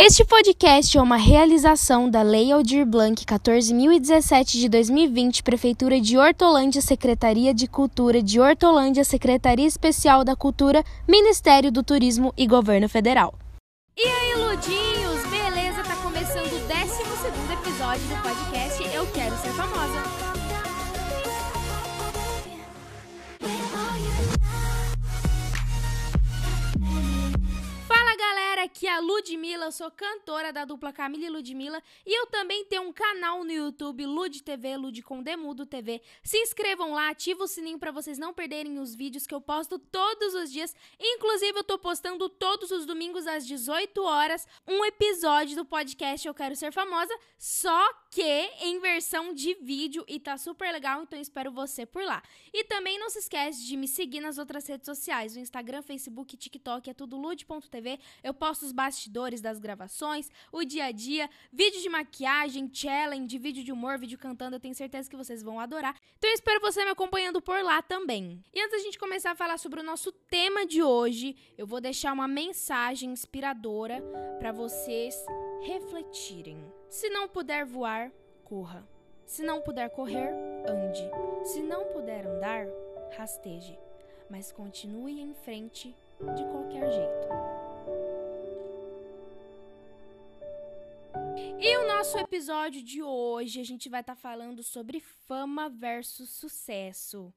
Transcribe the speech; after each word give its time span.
Este 0.00 0.24
podcast 0.24 0.96
é 0.96 1.02
uma 1.02 1.16
realização 1.16 2.08
da 2.08 2.22
Lei 2.22 2.52
Aldir 2.52 2.86
Blanc 2.86 3.24
14.017 3.24 4.52
de 4.52 4.68
2020, 4.68 5.42
Prefeitura 5.42 6.00
de 6.00 6.16
Hortolândia, 6.16 6.80
Secretaria 6.80 7.52
de 7.52 7.66
Cultura 7.66 8.22
de 8.22 8.38
Hortolândia, 8.38 9.02
Secretaria 9.02 9.66
Especial 9.66 10.22
da 10.22 10.36
Cultura, 10.36 10.84
Ministério 11.08 11.72
do 11.72 11.82
Turismo 11.82 12.32
e 12.38 12.46
Governo 12.46 12.88
Federal. 12.88 13.34
E 13.96 14.06
aí, 14.06 14.34
Ludinhos, 14.36 15.20
beleza? 15.28 15.82
Tá 15.82 15.96
começando 15.96 16.46
o 16.46 16.60
12 16.60 17.52
episódio 17.54 18.06
do 18.06 18.22
podcast 18.22 18.94
Eu 18.94 19.04
Quero 19.08 19.36
Ser 19.38 19.50
Famosa. 19.50 20.37
Aqui 28.68 28.86
é 28.86 28.94
a 28.94 29.00
Ludmilla, 29.00 29.64
eu 29.64 29.72
sou 29.72 29.90
cantora 29.90 30.52
da 30.52 30.66
dupla 30.66 30.92
Camila 30.92 31.24
e 31.24 31.30
Ludmilla 31.30 31.82
e 32.04 32.20
eu 32.20 32.26
também 32.26 32.66
tenho 32.66 32.82
um 32.82 32.92
canal 32.92 33.42
no 33.42 33.50
YouTube, 33.50 34.04
Lud 34.04 34.42
TV, 34.42 34.76
Lud 34.76 35.02
com 35.02 35.22
Demudo 35.22 35.64
TV. 35.64 36.02
Se 36.22 36.36
inscrevam 36.36 36.92
lá, 36.92 37.08
ativa 37.08 37.44
o 37.44 37.48
sininho 37.48 37.78
para 37.78 37.90
vocês 37.90 38.18
não 38.18 38.34
perderem 38.34 38.78
os 38.78 38.94
vídeos 38.94 39.26
que 39.26 39.34
eu 39.34 39.40
posto 39.40 39.78
todos 39.78 40.34
os 40.34 40.52
dias. 40.52 40.76
Inclusive, 41.00 41.58
eu 41.58 41.64
tô 41.64 41.78
postando 41.78 42.28
todos 42.28 42.70
os 42.70 42.84
domingos 42.84 43.26
às 43.26 43.46
18 43.46 44.02
horas 44.02 44.46
um 44.66 44.84
episódio 44.84 45.56
do 45.56 45.64
podcast 45.64 46.28
Eu 46.28 46.34
Quero 46.34 46.54
Ser 46.54 46.70
Famosa, 46.70 47.18
só 47.38 47.90
que 48.10 48.50
em 48.60 48.78
versão 48.80 49.32
de 49.32 49.54
vídeo 49.54 50.04
e 50.06 50.20
tá 50.20 50.36
super 50.36 50.70
legal, 50.72 51.02
então 51.02 51.18
espero 51.18 51.50
você 51.50 51.86
por 51.86 52.04
lá. 52.04 52.22
E 52.52 52.64
também 52.64 52.98
não 52.98 53.08
se 53.08 53.18
esquece 53.18 53.64
de 53.64 53.78
me 53.78 53.88
seguir 53.88 54.20
nas 54.20 54.36
outras 54.36 54.66
redes 54.66 54.84
sociais, 54.84 55.36
o 55.36 55.38
Instagram, 55.38 55.80
Facebook, 55.80 56.36
TikTok, 56.36 56.90
é 56.90 56.94
tudo 56.94 57.16
lud.tv. 57.16 57.98
Eu 58.22 58.34
posto 58.34 58.57
posto 58.58 58.66
os 58.66 58.72
bastidores 58.72 59.40
das 59.40 59.58
gravações, 59.58 60.28
o 60.52 60.64
dia 60.64 60.86
a 60.86 60.92
dia, 60.92 61.30
vídeo 61.52 61.80
de 61.80 61.88
maquiagem, 61.88 62.68
challenge, 62.72 63.38
vídeo 63.38 63.62
de 63.62 63.72
humor, 63.72 63.98
vídeo 63.98 64.18
cantando. 64.18 64.56
Eu 64.56 64.60
tenho 64.60 64.74
certeza 64.74 65.08
que 65.08 65.16
vocês 65.16 65.42
vão 65.42 65.60
adorar. 65.60 65.94
Então 66.18 66.28
eu 66.28 66.34
espero 66.34 66.60
você 66.60 66.84
me 66.84 66.90
acompanhando 66.90 67.40
por 67.40 67.62
lá 67.62 67.80
também. 67.80 68.42
E 68.52 68.60
antes 68.60 68.72
da 68.72 68.78
gente 68.78 68.98
começar 68.98 69.30
a 69.30 69.36
falar 69.36 69.58
sobre 69.58 69.80
o 69.80 69.84
nosso 69.84 70.10
tema 70.10 70.66
de 70.66 70.82
hoje, 70.82 71.36
eu 71.56 71.66
vou 71.66 71.80
deixar 71.80 72.12
uma 72.12 72.26
mensagem 72.26 73.10
inspiradora 73.10 74.02
para 74.38 74.50
vocês 74.50 75.14
refletirem. 75.62 76.58
Se 76.88 77.08
não 77.10 77.28
puder 77.28 77.64
voar, 77.64 78.10
corra. 78.44 78.86
Se 79.24 79.42
não 79.42 79.60
puder 79.60 79.90
correr, 79.90 80.30
ande. 80.66 81.08
Se 81.44 81.62
não 81.62 81.84
puder 81.86 82.26
andar, 82.26 82.66
rasteje. 83.16 83.78
Mas 84.30 84.50
continue 84.50 85.20
em 85.20 85.34
frente 85.34 85.94
de 86.34 86.44
qualquer 86.46 86.90
jeito. 86.90 87.57
Nosso 92.08 92.20
episódio 92.20 92.82
de 92.82 93.02
hoje 93.02 93.60
a 93.60 93.64
gente 93.64 93.86
vai 93.90 94.00
estar 94.00 94.14
tá 94.14 94.20
falando 94.20 94.62
sobre 94.62 94.98
fama 94.98 95.68
versus 95.68 96.30
sucesso. 96.30 97.34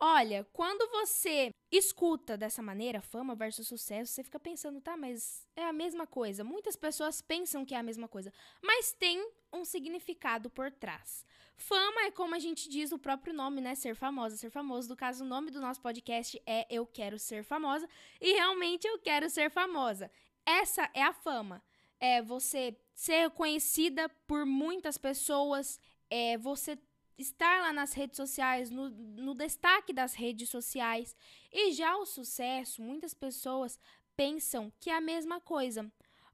Olha, 0.00 0.44
quando 0.52 0.90
você 0.90 1.50
escuta 1.70 2.36
dessa 2.36 2.60
maneira, 2.60 3.00
fama 3.00 3.36
versus 3.36 3.68
sucesso, 3.68 4.10
você 4.10 4.24
fica 4.24 4.40
pensando, 4.40 4.80
tá, 4.80 4.96
mas 4.96 5.46
é 5.54 5.64
a 5.64 5.72
mesma 5.72 6.08
coisa. 6.08 6.42
Muitas 6.42 6.74
pessoas 6.74 7.22
pensam 7.22 7.64
que 7.64 7.72
é 7.72 7.78
a 7.78 7.84
mesma 7.84 8.08
coisa, 8.08 8.32
mas 8.60 8.92
tem 8.92 9.30
um 9.52 9.64
significado 9.64 10.50
por 10.50 10.72
trás. 10.72 11.24
Fama 11.56 12.02
é 12.02 12.10
como 12.10 12.34
a 12.34 12.40
gente 12.40 12.68
diz 12.68 12.90
o 12.90 12.98
próprio 12.98 13.32
nome, 13.32 13.60
né? 13.60 13.76
Ser 13.76 13.94
famosa, 13.94 14.36
ser 14.36 14.50
famoso. 14.50 14.88
No 14.88 14.96
caso, 14.96 15.22
o 15.22 15.28
nome 15.28 15.52
do 15.52 15.60
nosso 15.60 15.80
podcast 15.80 16.42
é 16.44 16.66
Eu 16.68 16.84
Quero 16.84 17.16
Ser 17.16 17.44
Famosa. 17.44 17.88
E 18.20 18.32
realmente 18.32 18.88
eu 18.88 18.98
quero 18.98 19.30
ser 19.30 19.52
famosa. 19.52 20.10
Essa 20.44 20.90
é 20.92 21.02
a 21.02 21.12
fama. 21.12 21.62
É 22.10 22.12
você 22.20 22.60
ser 22.94 23.30
conhecida 23.30 24.02
por 24.28 24.44
muitas 24.44 24.96
pessoas, 24.98 25.80
é 26.10 26.36
você 26.36 26.72
estar 27.16 27.62
lá 27.62 27.72
nas 27.72 27.92
redes 27.92 28.16
sociais, 28.16 28.70
no, 28.70 28.88
no 28.88 29.34
destaque 29.34 29.92
das 30.00 30.12
redes 30.14 30.48
sociais. 30.50 31.16
E 31.52 31.72
já 31.72 31.96
o 31.96 32.04
sucesso, 32.04 32.82
muitas 32.82 33.14
pessoas 33.14 33.78
pensam 34.16 34.72
que 34.80 34.90
é 34.90 34.96
a 34.96 35.00
mesma 35.00 35.40
coisa, 35.40 35.80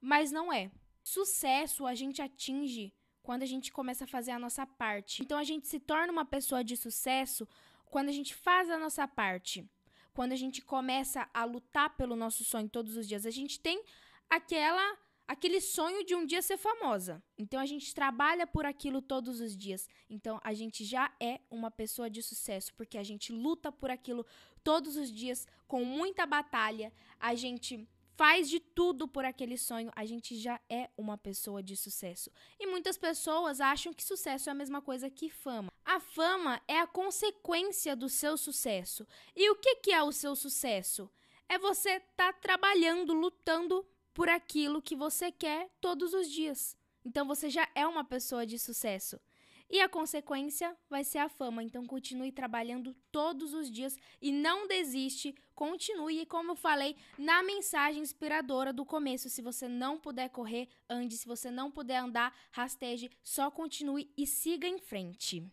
mas 0.00 0.32
não 0.32 0.52
é. 0.52 0.70
Sucesso 1.02 1.86
a 1.86 1.94
gente 1.94 2.20
atinge 2.20 2.92
quando 3.22 3.42
a 3.42 3.46
gente 3.46 3.72
começa 3.72 4.04
a 4.04 4.08
fazer 4.08 4.32
a 4.32 4.38
nossa 4.38 4.66
parte. 4.66 5.22
Então 5.22 5.38
a 5.38 5.44
gente 5.44 5.68
se 5.68 5.78
torna 5.78 6.12
uma 6.12 6.24
pessoa 6.24 6.64
de 6.64 6.76
sucesso 6.76 7.46
quando 7.86 8.08
a 8.08 8.12
gente 8.12 8.34
faz 8.34 8.70
a 8.70 8.78
nossa 8.78 9.06
parte. 9.06 9.68
Quando 10.12 10.32
a 10.32 10.36
gente 10.36 10.62
começa 10.62 11.28
a 11.32 11.44
lutar 11.44 11.96
pelo 11.96 12.16
nosso 12.16 12.44
sonho 12.44 12.68
todos 12.68 12.96
os 12.96 13.06
dias. 13.06 13.24
A 13.24 13.30
gente 13.30 13.60
tem 13.60 13.82
aquela 14.28 14.98
aquele 15.30 15.60
sonho 15.60 16.04
de 16.04 16.12
um 16.12 16.26
dia 16.26 16.42
ser 16.42 16.56
famosa. 16.56 17.22
Então 17.38 17.60
a 17.60 17.64
gente 17.64 17.94
trabalha 17.94 18.48
por 18.48 18.66
aquilo 18.66 19.00
todos 19.00 19.40
os 19.40 19.56
dias. 19.56 19.88
Então 20.08 20.40
a 20.42 20.52
gente 20.52 20.84
já 20.84 21.08
é 21.20 21.38
uma 21.48 21.70
pessoa 21.70 22.10
de 22.10 22.20
sucesso, 22.20 22.74
porque 22.74 22.98
a 22.98 23.04
gente 23.04 23.32
luta 23.32 23.70
por 23.70 23.92
aquilo 23.92 24.26
todos 24.64 24.96
os 24.96 25.08
dias 25.08 25.46
com 25.68 25.84
muita 25.84 26.26
batalha. 26.26 26.92
A 27.20 27.36
gente 27.36 27.88
faz 28.16 28.50
de 28.50 28.58
tudo 28.58 29.06
por 29.06 29.24
aquele 29.24 29.56
sonho, 29.56 29.92
a 29.94 30.04
gente 30.04 30.36
já 30.36 30.60
é 30.68 30.90
uma 30.98 31.16
pessoa 31.16 31.62
de 31.62 31.76
sucesso. 31.76 32.28
E 32.58 32.66
muitas 32.66 32.98
pessoas 32.98 33.60
acham 33.60 33.94
que 33.94 34.02
sucesso 34.02 34.50
é 34.50 34.52
a 34.52 34.60
mesma 34.62 34.82
coisa 34.82 35.08
que 35.08 35.30
fama. 35.30 35.70
A 35.84 36.00
fama 36.00 36.60
é 36.66 36.80
a 36.80 36.88
consequência 36.88 37.94
do 37.94 38.08
seu 38.08 38.36
sucesso. 38.36 39.06
E 39.36 39.48
o 39.48 39.54
que, 39.54 39.76
que 39.76 39.92
é 39.92 40.02
o 40.02 40.10
seu 40.10 40.34
sucesso? 40.34 41.08
É 41.48 41.56
você 41.56 41.90
estar 41.98 42.32
tá 42.32 42.38
trabalhando, 42.40 43.14
lutando 43.14 43.86
por 44.20 44.28
aquilo 44.28 44.82
que 44.82 44.94
você 44.94 45.32
quer 45.32 45.70
todos 45.80 46.12
os 46.12 46.30
dias. 46.30 46.76
Então 47.02 47.26
você 47.26 47.48
já 47.48 47.66
é 47.74 47.86
uma 47.86 48.04
pessoa 48.04 48.44
de 48.44 48.58
sucesso. 48.58 49.18
E 49.66 49.80
a 49.80 49.88
consequência 49.88 50.76
vai 50.90 51.04
ser 51.04 51.20
a 51.20 51.28
fama. 51.30 51.62
Então 51.62 51.86
continue 51.86 52.30
trabalhando 52.30 52.94
todos 53.10 53.54
os 53.54 53.70
dias 53.70 53.96
e 54.20 54.30
não 54.30 54.68
desiste. 54.68 55.34
Continue, 55.54 56.26
como 56.26 56.50
eu 56.50 56.54
falei 56.54 56.96
na 57.16 57.42
mensagem 57.42 58.02
inspiradora 58.02 58.74
do 58.74 58.84
começo, 58.84 59.30
se 59.30 59.40
você 59.40 59.66
não 59.66 59.96
puder 59.96 60.28
correr, 60.28 60.68
ande, 60.86 61.16
se 61.16 61.26
você 61.26 61.50
não 61.50 61.70
puder 61.70 61.96
andar, 61.96 62.36
rasteje, 62.50 63.10
só 63.24 63.50
continue 63.50 64.12
e 64.18 64.26
siga 64.26 64.68
em 64.68 64.78
frente. 64.78 65.50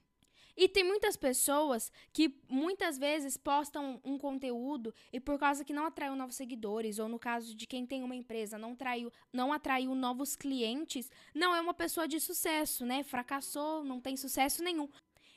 E 0.58 0.68
tem 0.68 0.84
muitas 0.84 1.16
pessoas 1.16 1.92
que 2.12 2.36
muitas 2.50 2.98
vezes 2.98 3.38
postam 3.38 4.02
um 4.04 4.18
conteúdo 4.18 4.92
e 5.14 5.20
por 5.20 5.38
causa 5.38 5.64
que 5.64 5.72
não 5.72 5.86
atraiu 5.86 6.16
novos 6.16 6.36
seguidores, 6.36 6.98
ou 6.98 7.08
no 7.08 7.20
caso 7.20 7.56
de 7.56 7.68
quem 7.68 7.86
tem 7.86 8.04
uma 8.04 8.16
empresa, 8.16 8.58
não, 8.58 8.76
traiu, 8.76 9.14
não 9.32 9.54
atraiu 9.54 9.94
novos 9.94 10.36
clientes, 10.36 11.12
não 11.34 11.56
é 11.56 11.62
uma 11.62 11.76
pessoa 11.76 12.08
de 12.08 12.20
sucesso, 12.20 12.86
né? 12.88 13.04
Fracassou, 13.04 13.84
não 13.84 14.02
tem 14.02 14.18
sucesso 14.18 14.64
nenhum. 14.64 14.90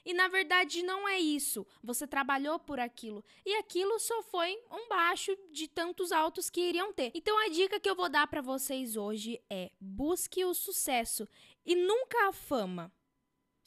E 0.04 0.14
na 0.14 0.28
verdade 0.28 0.82
não 0.82 1.06
é 1.06 1.18
isso. 1.18 1.66
Você 1.82 2.06
trabalhou 2.06 2.58
por 2.58 2.80
aquilo 2.80 3.22
e 3.44 3.54
aquilo 3.56 3.98
só 3.98 4.22
foi 4.22 4.58
um 4.70 4.88
baixo 4.88 5.36
de 5.52 5.68
tantos 5.68 6.10
altos 6.12 6.48
que 6.48 6.60
iriam 6.60 6.92
ter. 6.92 7.12
Então 7.14 7.38
a 7.44 7.48
dica 7.48 7.78
que 7.78 7.90
eu 7.90 7.94
vou 7.94 8.08
dar 8.08 8.26
para 8.26 8.40
vocês 8.40 8.96
hoje 8.96 9.38
é: 9.50 9.70
busque 9.78 10.42
o 10.44 10.54
sucesso 10.54 11.28
e 11.66 11.74
nunca 11.74 12.28
a 12.28 12.32
fama. 12.32 12.90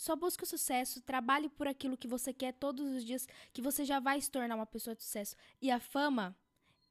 Só 0.04 0.18
busque 0.18 0.44
o 0.44 0.46
sucesso, 0.46 1.00
trabalhe 1.00 1.48
por 1.48 1.66
aquilo 1.66 1.96
que 1.96 2.10
você 2.10 2.34
quer 2.34 2.52
todos 2.52 2.86
os 2.86 3.06
dias, 3.06 3.26
que 3.54 3.62
você 3.62 3.86
já 3.86 4.02
vai 4.02 4.20
se 4.20 4.30
tornar 4.30 4.54
uma 4.54 4.66
pessoa 4.66 4.94
de 4.94 5.02
sucesso. 5.02 5.34
E 5.62 5.72
a 5.72 5.80
fama 5.80 6.36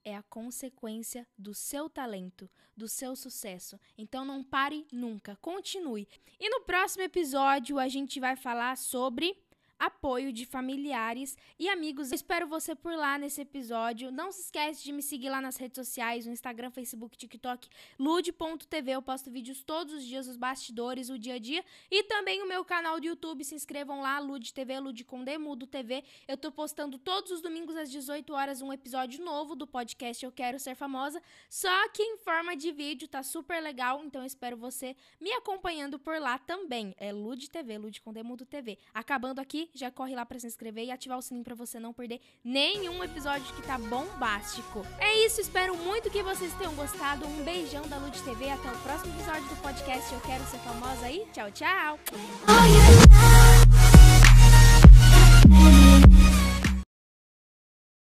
é 0.03 0.17
a 0.17 0.23
consequência 0.23 1.29
do 1.37 1.53
seu 1.53 1.91
talento, 1.91 2.49
do 2.75 2.89
seu 2.89 3.15
sucesso. 3.15 3.79
Então 3.99 4.25
não 4.25 4.43
pare 4.43 4.87
nunca, 4.91 5.37
continue. 5.43 6.09
E 6.41 6.49
no 6.49 6.63
próximo 6.63 7.03
episódio 7.03 7.79
a 7.79 7.87
gente 7.87 8.19
vai 8.19 8.35
falar 8.35 8.79
sobre 8.79 9.37
apoio 9.83 10.33
de 10.33 10.47
familiares 10.47 11.37
e 11.59 11.69
amigos. 11.69 12.13
Eu 12.13 12.15
espero 12.15 12.47
você 12.47 12.73
por 12.73 12.95
lá 12.95 13.19
nesse 13.19 13.41
episódio. 13.41 14.13
Não 14.13 14.31
se 14.31 14.43
esquece 14.43 14.85
de 14.85 14.93
me 14.93 15.03
seguir 15.03 15.29
lá 15.29 15.41
nas 15.41 15.57
redes 15.57 15.75
sociais, 15.75 16.25
no 16.25 16.33
Instagram, 16.33 16.71
Facebook, 16.71 17.17
TikTok, 17.17 17.69
lude.tv. 17.99 18.93
Eu 18.93 19.03
posto 19.03 19.29
vídeos 19.29 19.65
todos 19.65 19.93
os 19.93 20.05
dias, 20.05 20.29
os 20.29 20.37
bastidores, 20.37 21.11
o 21.11 21.19
dia 21.19 21.35
a 21.35 21.39
dia. 21.39 21.65
E 21.91 22.05
também 22.05 22.41
o 22.43 22.49
meu 22.49 22.65
canal 22.65 23.01
do 23.01 23.07
YouTube. 23.07 23.43
Se 23.43 23.57
inscrevam 23.57 24.01
lá, 24.01 24.21
Lude 24.21 24.55
TV, 24.55 24.79
Lude 24.79 25.05
com 25.05 25.25
Demudo 25.25 25.67
TV. 25.67 26.05
Eu 26.29 26.37
tô 26.37 26.53
postando 26.53 26.97
todos 26.97 27.33
os 27.33 27.41
domingos 27.41 27.75
às 27.75 27.91
18 27.91 28.33
horas 28.33 28.63
um 28.63 28.73
episódio 28.73 29.25
novo 29.25 29.57
do 29.57 29.67
podcast 29.67 30.25
Eu 30.25 30.31
Quero 30.31 30.61
Ser 30.61 30.77
Famosa. 30.77 31.21
Só 31.49 31.89
que 31.89 32.05
em 32.05 32.19
forma 32.19 32.55
de 32.55 32.71
vídeo, 32.71 33.09
tá 33.09 33.25
super 33.25 33.61
legal. 33.61 34.05
Então 34.05 34.23
eu 34.23 34.27
espero 34.27 34.57
você 34.57 34.95
me 35.21 35.33
acompanhando 35.33 35.99
por 35.99 36.21
lá 36.21 36.39
também. 36.39 36.95
É 36.99 37.13
Lude 37.13 37.51
TV, 37.51 37.79
Lude 37.79 38.01
com 38.01 38.13
Demudo 38.13 38.47
TV. 38.47 38.79
Acabando 38.95 39.41
aqui, 39.41 39.72
já 39.75 39.91
corre 39.91 40.15
lá 40.15 40.25
para 40.25 40.39
se 40.39 40.47
inscrever 40.47 40.85
e 40.85 40.91
ativar 40.91 41.19
o 41.19 41.23
sininho 41.23 41.45
para 41.45 41.55
você 41.55 41.79
não 41.79 41.93
perder 41.93 42.21
nenhum 42.45 43.03
episódio 43.03 43.55
que 43.55 43.63
tá 43.63 43.79
bombástico. 43.79 44.87
É 44.99 45.27
isso, 45.27 45.41
espero 45.41 45.77
muito 45.77 46.11
que 46.11 46.23
vocês 46.23 46.53
tenham 46.55 46.75
gostado. 46.75 47.27
Um 47.27 47.43
beijão 47.45 47.87
da 47.89 47.97
Lud 47.97 48.21
TV, 48.23 48.51
até 48.51 48.71
o 48.71 48.79
próximo 48.79 49.15
episódio 49.15 49.49
do 49.49 49.57
podcast 49.63 50.13
Eu 50.13 50.21
Quero 50.21 50.45
Ser 50.45 50.59
Famosa 50.59 51.07
aí. 51.07 51.27
Tchau, 51.33 51.51
tchau. 51.51 51.99